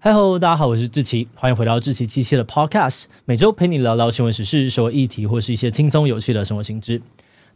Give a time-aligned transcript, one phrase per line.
[0.00, 7.02] 嗨喽，大家好，我是志奇，欢迎回到志奇七七的 Podcast，每周陪你聊聊新闻时事、社会议题或是一些轻松有趣的生活新知。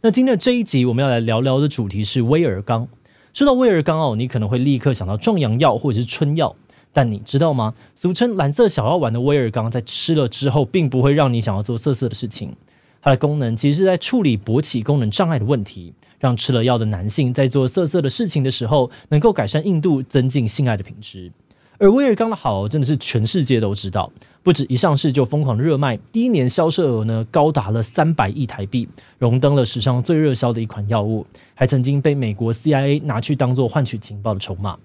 [0.01, 2.89] 那今天的这一集，我们要来聊聊的主题是威尔刚。
[3.31, 6.53] 说到威尔刚哦，你可能会立刻想到壮阳药或者是春药，
[6.91, 7.75] 但你知道吗？
[7.95, 12.53] 俗称蓝色小药丸的威尔刚，在吃了之后，并不会让你想要做色色的事情。
[13.01, 21.31] 它的功能其实是在处理勃起功能障碍的问题，让吃了药的男性在做色色的事情的时候，能够改善硬度，增进性爱的品质。
[21.79, 28.87] 而威尔刚的好，真的是全世界都知道，不止一上市就疯狂热卖，第一年销售额呢高达了三百亿台币，
[29.17, 34.77] 荣登了史上最热销的一款药物，还曾经被美国 CIA 拿去当做换取情报的筹码。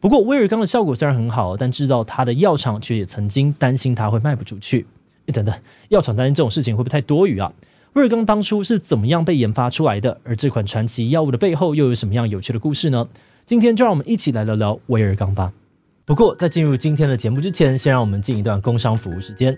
[0.00, 4.84] 不过，威尔刚的效果虽然很好，但制造它的药厂却也曾经担心它会卖不出去。
[5.26, 5.54] 诶，等等，
[5.90, 7.52] 药厂担心这种事情会不会太多余啊？
[7.92, 10.18] 威尔刚当初是怎么样被研发出来的？
[10.24, 13.06] 而这款传奇药物的背后又有什么样有趣的故事呢？
[13.46, 15.52] 今天就让我们一起来聊聊威尔刚吧。
[16.04, 19.56] 不过，在进入今天的节目之前，先让我们进一段工商服务时间。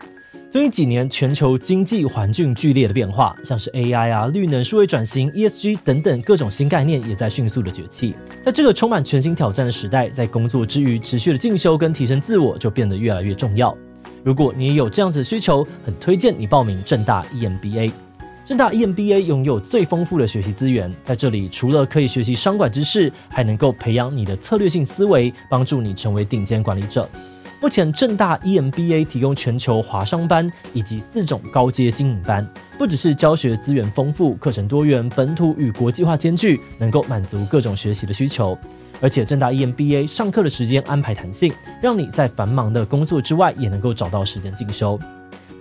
[0.51, 8.15] 最近几年，全球经济环境剧烈的变化，像是 AI 啊、绿能、数位转型、ESG 等等各种新概念，也在迅速的崛起。
[8.43, 13.74] 在这个充满全新挑战的时代，在工作之余持续的进修跟提升自我，就变得越来越重要。
[14.23, 17.90] 如果你也有这样子的需求，很推荐你报名正大 EMBA。
[18.45, 27.09] 正大 EMBA 拥有最丰富的学习资源，在这里除了可以学习商管知识，还能够培养你的策略性思维，帮助你成为顶尖管理者。
[27.59, 38.59] 目前正大 EMBA 提供全球华商班以及四种高阶经营班，不只是教学资源丰富、课程多元、本土与国际化兼具，能够满足各种学习的需求。
[39.00, 41.50] 而且正大 EMBA 上课的时间安排弹性，
[41.82, 45.00] 让你在繁忙的工作之外，也能够找到时间进修。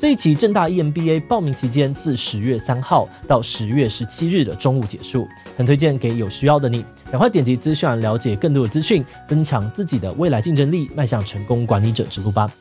[0.03, 12.51] 这一期正大 EMBA 报名期间自十月三号到十月十七日的中午结束，很推荐给有需要的你，赶快点击资讯栏了解更多的资讯，增强自己的未来竞争力，迈向成功管理者之路吧。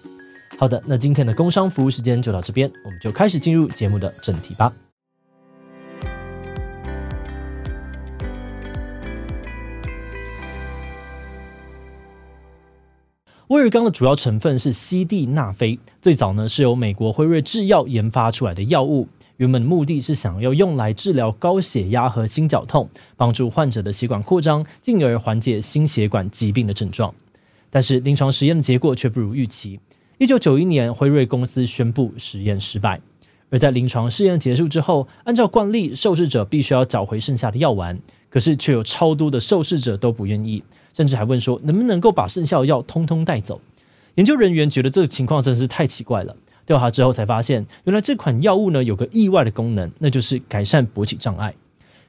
[0.57, 4.73] 好的，那今天的工商服务时间就到这边，我们就开始进入节目的正题吧。
[13.53, 27.15] 威而刚的主要成分是西地那非，最早呢是由美国辉瑞制药研发出来的药物，原本目的是想要用来治疗高血压和心绞痛，帮助患者的血管扩张，进而缓解心血管疾病的症状。
[27.69, 29.79] 但是临床实验的结果却不如预期。
[30.17, 33.03] 一九九一年，辉瑞公司宣布实验失败。
[33.51, 40.65] 而在临床试验结束之后，按照惯例，受试者必须要找回剩下的药丸，可是却有超多的受试者都不愿意。
[40.93, 43.61] 甚至还问说，能不能够把剩下的药通通带走？
[44.17, 46.37] 研究人员觉得这个情况真是太奇怪了。
[46.65, 51.55] 调查之后才发现，原来这款药物呢有个意外的功能，那就是改善勃起障碍。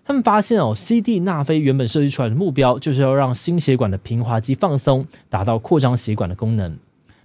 [0.05, 6.71] 他们发现哦，西地那非原本设计出来的目标就是要让心血管的平滑肌放松，达到扩张血管的功能。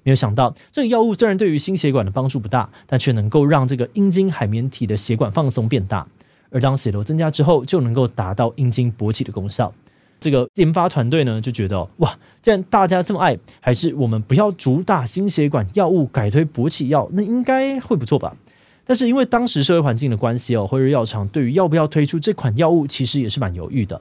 [0.05, 6.07] 没有想到，这个药物虽然对于心血管的帮助不大，但却能够让这个阴茎海绵体的血管放松变大，
[6.51, 9.75] 而当血流增加之后，就能够达到阴茎勃起的功效。
[10.21, 18.37] 这个研发团队呢就觉得哇，既然大家这么爱，还是我们不要主打心血管药物，改推勃起药，那应该会不错吧？
[18.85, 24.01] 但是因为当时社会环境的关系哦，辉瑞药厂对于要不要推出这款药物，其实也是蛮犹豫的。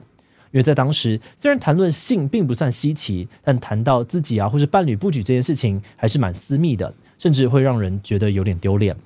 [0.50, 8.96] 因为在当时，虽然谈论性并不算稀奇，但谈到自己啊或是伴侣不举这件事情，还是蛮私密的，甚至会让人觉得有点丢脸。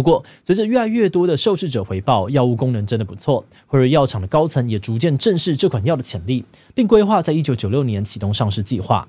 [0.00, 6.42] 不过，随着越来越多的受试者回报，药物功能真的不错，辉瑞药厂的高层也逐渐正视这款药的潜力，
[6.74, 9.06] 并规划在一九九六年启动上市计划。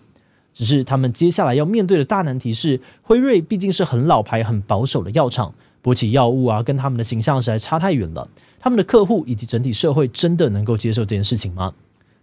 [0.53, 8.27] 只是他们接下来要面对的大难题是，辉瑞毕竟是很老牌、很保守的药厂，勃起药物啊，跟他们的形象实在差太远了。
[8.59, 11.73] 他们的客户以及整体社会真的能够接受这件事情吗？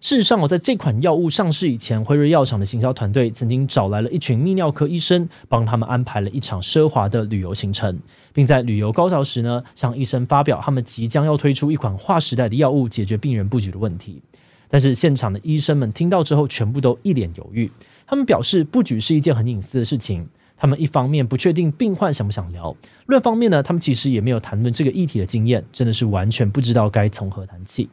[0.00, 7.98] 事实上，我在这款药物上市以前，辉瑞药厂的行销团队曾经找来了一群泌尿科医生，帮他们安排了一场奢华的旅游行程，
[8.32, 14.22] 并在旅游高潮时呢，向医生发表他们即将要推出一款划时代的药物，解决病人不举的问题。
[14.68, 17.68] 但是现场的医生们听到之后，全部都一脸犹豫。
[18.06, 20.28] 他们表示，不举是一件很隐私的事情。
[20.56, 22.74] 他们一方面不确定病患想不想聊，
[23.06, 27.88] 另一方面呢，他们其实也没有谈论这个议题的经验，真的是完全不知道该从何谈起。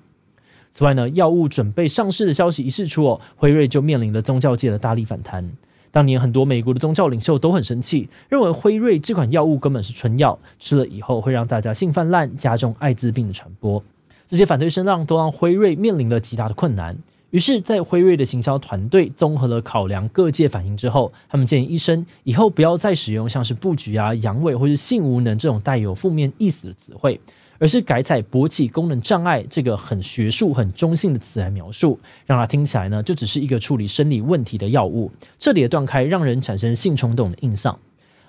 [0.78, 5.50] 此外呢，药物准备上市的消息一释出哦，辉瑞就面临了宗教界的大力反弹。
[5.90, 13.82] 当年很多美国的宗教领袖都很生气，认为辉瑞这款药物根本是春药，吃了以后会让大家性泛滥，加重艾滋病的传播。
[14.28, 16.98] 这些反对声浪都让辉瑞面临了极大的困难。
[17.30, 27.18] 于是，在辉瑞的行销团队综合了考量各界反应之后，他们建议医生以后不要再使用像是布局啊、阳痿或是性无能这种带有负面意思的词汇。
[27.58, 37.80] 而是改采勃起功能障碍这个很学术、很中性的词来描述，让它听起来呢就只是一个处理生理问题的药物，这里的断开让人产生性冲动的印象。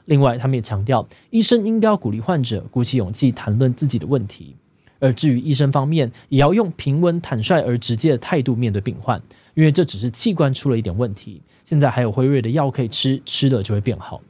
[0.06, 4.54] 另外，他们也强调，医生应该鼓励患者鼓起勇气谈论自己的问题，
[5.00, 9.20] 而至于医生方面，也要用平稳、坦率而直接的态度面对病患，
[9.54, 14.20] 因为这只是器官出了一点问题，现在还有辉瑞的药可以吃，吃了就会变好。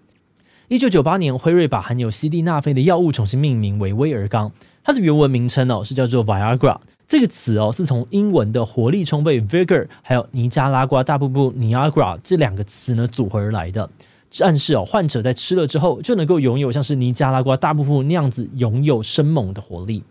[0.69, 4.51] 一九九八年，辉瑞把含有西地那非的药物重新命名为威而刚，
[4.87, 6.79] 它的原文名称哦是叫做 Viagra，
[7.09, 13.91] 这个词哦是从英文的活力充沛 Vigor，还有尼加拉瓜大瀑布 Niagara 这两个词呢组合而来的，
[14.43, 20.05] 暗示哦患者在吃了之后就能够拥有像是尼加拉瓜大瀑布那样子拥有生猛的活力。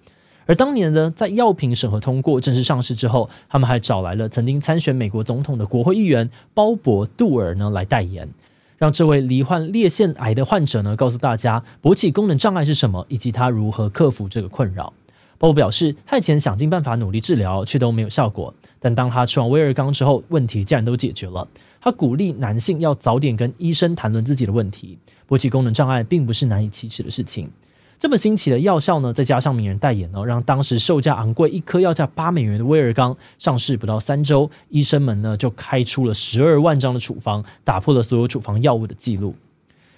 [0.45, 8.28] 而当年呢，在药品审核通过正式上市之后，他们还找来了曾经参选美国总统的国会议员鲍勃杜尔呢来代言。
[8.77, 14.94] 让这位罹患裂腺癌的患者呢，告诉大家勃起功能障碍是什么，以及他如何克服这个困扰。
[15.38, 18.54] 鲍勃表示，他以前想尽办法努力治疗，却都没有效果。
[18.80, 21.48] 但当他吃完威尔刚之后，问题竟然都解决了。
[21.81, 24.98] 他鼓励男性要早点跟医生谈论自己的问题，
[25.28, 27.50] 勃起功能障碍并不是难以启齿的事情。
[27.97, 39.36] 这么新奇的药效呢，再加上名人代言呢，让当时售价昂贵、一颗要价八美元的威尔刚上市不到三周，医生们呢就开出了十二万张的处方，打破了所有处方药物的记录。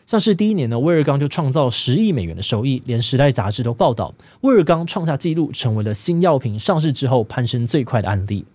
[0.05, 8.45] 上市第一年呢，威尔刚就创造十亿美元的收益，连《时代》杂志都报道威尔刚创下纪录，成为了新药品上市之后攀升最快的案例。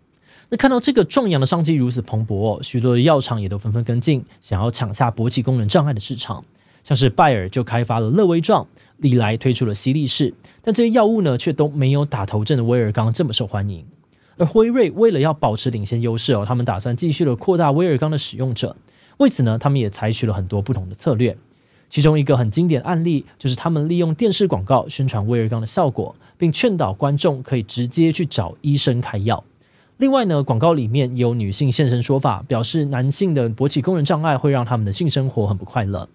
[0.48, 6.44] 那看到这个壮阳的商机如此蓬勃，哦，许多的药厂也都纷纷跟进，想要抢下勃起功能障碍的市场。
[6.84, 8.66] 像是拜耳就开发了乐威壮。
[9.02, 10.32] 历来推出了犀利士，
[10.62, 13.84] 但这些药物呢，却都没有打头阵的威尔刚这么受欢迎。
[14.38, 18.74] 而辉瑞为了要保持领先优势哦，他们打算继续的扩大威尔刚的使用者。
[19.18, 21.36] 为此呢，他们也采取了很多不同的策略。
[21.90, 29.44] 其中一个很经典的案例，就是他们利用电视广告宣传威尔刚的效果，并劝导观众可以直接去找医生开药。
[29.98, 36.08] 另外呢，广告里面也有女性现身说法，表示男性的勃起功能障碍会让他们的性生活很不快乐。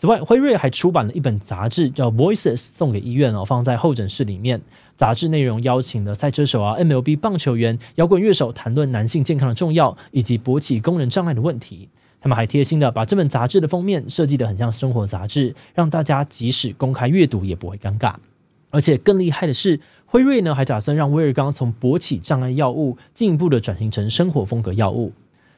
[0.00, 4.60] 此外，辉瑞还出版了一本杂志，叫《Voices》，送给医院哦，放在候诊室里面。
[4.94, 11.88] 杂志内容邀请了赛车手啊、MLB 棒球员、摇滚乐手，谈论男性健康的重要以及勃起功能障碍的问题。
[12.20, 18.14] 他们还贴心的把这本杂志的封面设计得很像生活杂志，让大家即使公开阅读也不会尴尬。
[18.70, 25.12] 而且更厉害的是，辉瑞呢还打算让威尔刚从勃起障碍药物进一步的转型成生活风格药物。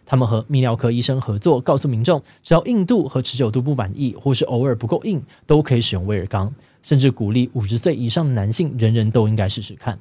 [0.04, 6.52] 他们和泌尿科医生合作，告诉民众，只要硬度和持久度不满意，或是偶尔不够硬，都可以使用威尔刚。
[6.82, 9.98] 甚至鼓励五十岁以上的男性，人人都应该试试看。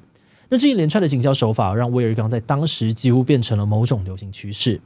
[0.48, 4.80] 那这一连串的行销手法，让威尔刚在当时几乎变成了某种流行趋势。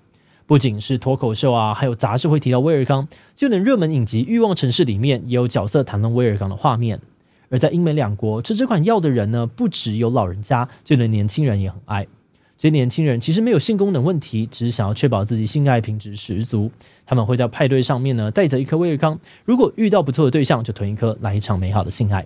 [0.47, 7.01] 不仅是脱口秀啊，还有杂志会提到威尔刚，就连热门影集《欲望城市》里面也有角色谈论威尔刚的画面。
[7.49, 12.07] 而在英美两国，吃这款药的人呢，不只有老人家，就连年轻人也很爱。
[12.65, 16.71] 这些年轻人其实没有性功能问题，只是想要确保自己性爱品质十足。
[17.05, 22.25] 他们会在派对上面呢带着一颗威尔康，如果遇到不错的对象，就吞一颗来一场美好的性爱。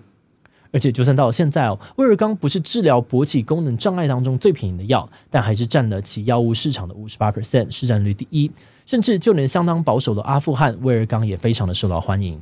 [0.71, 8.49] 而且就算到了现在哦，威而钢不是治疗勃起功能障碍当中最便宜的药，但还是占了其药物市场的五十八 percent，市占率第一。
[8.85, 12.41] 甚至就连相当保守的阿富汗，威而钢也非常的受到欢迎。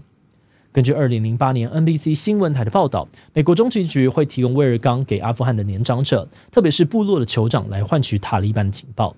[0.78, 9.16] 根据二零零八年 NBC 新闻台的报道，美国中情局会提供威而钢给阿富汗的年长者，特别是部落的酋长，来换取塔利班的情报。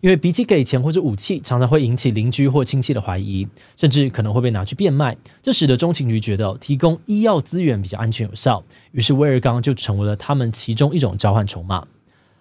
[0.00, 3.46] 因为比起给钱或者武器，常常会引起邻居或亲戚的怀疑，
[3.76, 5.14] 甚至可能会被拿去变卖。
[5.42, 11.86] 这使得中情局觉得提供医药资源比较安全有效，于是威而钢就成为了他们其中一种交换筹码。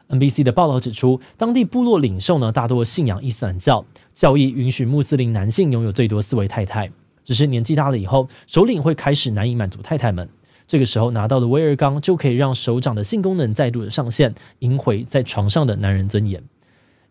[0.07, 3.83] NBC 的报道指出，当地部落领袖呢，大多信仰伊斯兰教，
[4.13, 6.89] 教义允许穆斯林男性拥有最多四位太太。
[7.27, 10.29] 只是年纪大了以后，首领会开始难以满足太太们。
[10.65, 16.41] 这个时候拿到的威尔刚就可以让首长的性功能再度的上线，赢回在床上的男人尊严。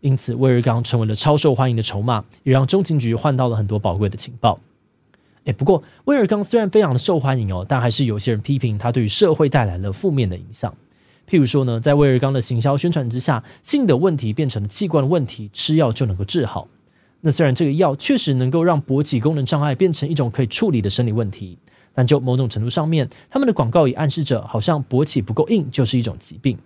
[0.01, 4.59] 因此，威尔刚成为了超受欢迎的筹码，也让中情局换到了很多宝贵的情报。
[5.45, 10.75] 诶，不过威尔刚虽然非常的受欢迎哦，但还是有些人批评他对于社会带来了负面的影响。
[11.29, 16.69] 譬如说呢，在威尔刚的行销宣传之下，性的问题变成了器官的问题，吃药就能够治好。
[17.27, 21.59] 那虽然这个药确实能够让勃起功能障碍变成一种可以处理的生理问题，
[21.93, 26.57] 但就某种程度上面，他们的广告也暗示着，好像勃起不够硬就是一种疾病。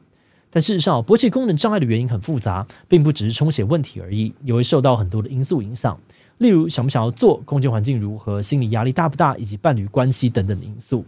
[0.51, 5.99] 但事实上，勃起功能障碍的原因很复杂，并不只是充血问题而已，也会受到很多的因素影响，
[6.37, 11.07] 例如想不想要做、空间环境如何、心理压力大不大，以及伴侣关系等等的因素。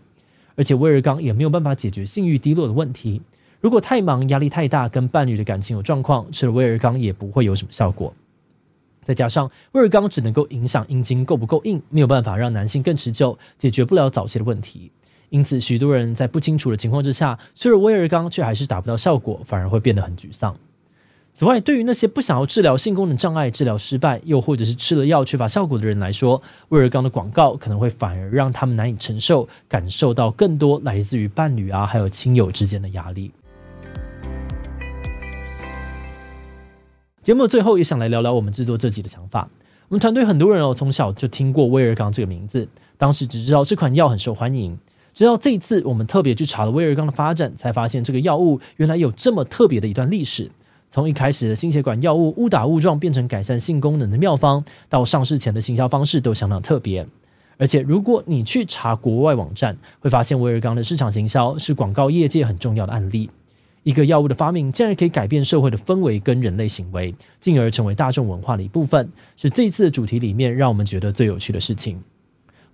[0.57, 3.21] 而且威尔刚也没有办法解决性欲低落的问题，
[3.61, 8.15] 如果太忙、压力太大，跟伴侣的感情有状况，吃了威尔刚也不会有什么效果。
[9.03, 14.93] 再加上威尔刚只能够影响阴茎够不够硬，没有办法让男性更持久，解决不了早泄的问题。
[15.31, 20.55] 因此，许多人在不清楚的情况之下吃了威尔刚，却还是达不到效果，反而会变得很沮丧。
[21.35, 33.33] 此外，对于那些不想要治疗性功能障碍、治疗失败，又或者是吃了药缺乏效果的人来说，威尔刚的广告可能会反而让他们难以承受，感受到更多来自于伴侣啊，还有亲友之间的压力。
[37.23, 39.49] 节目最后，也想来聊聊我们制作这集的想法。
[39.89, 44.77] 我们团队很多人哦，从小就听过威尔刚这个名字，当时只知道这款药很受欢迎，
[45.15, 50.51] 直到这一次我们特别去查了威尔刚的发展，才发现这个药物原来有这么特别的一段历史。
[50.91, 57.07] 从一开始的心血管药物误打误撞变成改善性功能的妙方，到上市前的行销方式都相当特别。
[57.57, 63.31] 而且，如果你去查国外网站，会发现威尔刚的市场行销是广告业界很重要的案例。
[63.83, 72.01] 一个药物的发明竟然可以改变社会的氛围跟人类行为，进而成为大众文化的一部分，是这一次的主题里面让我们觉得最有趣的事情。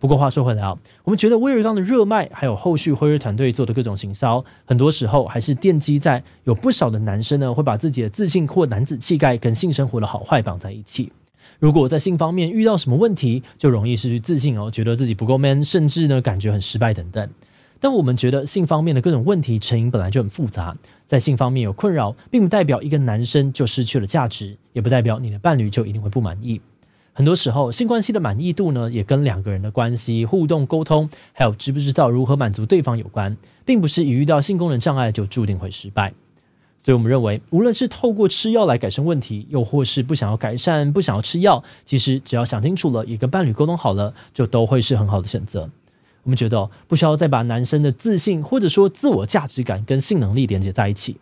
[0.00, 11.10] 不过话说回来啊，我们觉得威而钢的热卖，还有后续辉瑞团队做的各种行销，很多时候还是奠基在有不少的男生呢，会把自己的自信或男子气概跟性生活的好坏绑在一起。
[11.58, 17.28] 如果在性方面遇到什么问题，就容易失去自信哦，觉得自己不够 man，甚至呢感觉很失败等等。
[17.80, 26.60] 但我们觉得性方面的各种问题成因本来就很复杂，在性方面有困扰，并不代表一个男生就失去了价值，也不代表你的伴侣就一定会不满意。
[27.12, 36.14] 很多时候，性关系的满意度呢，也跟两个人的关系、互动、沟通，还有知不知道如何满足对方有关，并不是一遇到性功能障碍就注定会失败。
[36.78, 45.68] 所以我们认为，无论是透过吃药来改善问题，又或是不想要改善、不想要吃药，其实只要想清楚了，也跟伴侣沟通好了，就都会是很好的选择。
[46.22, 51.16] 我们觉得，不需要再把男生的自信或者说自我价值感跟性能力连接在一起。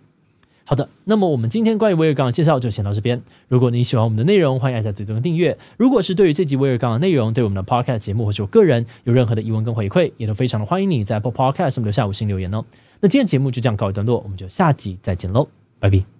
[0.68, 3.22] 好的，那么我们今天关于威而钢的介绍就先到这边。
[3.46, 5.56] 如果你喜欢我们的内容，欢迎按下追踪订阅。
[5.76, 12.64] 如果是对于这集威而钢的内容，对我们的 Podcast 节目或是我个人有任何的疑问跟回馈，也都非常的欢迎你在 Apple Podcast 上面留下五星留言哦。
[13.00, 15.46] 那今天节目就这样告一段落，我们就下集再见喽，
[15.78, 16.15] 拜拜。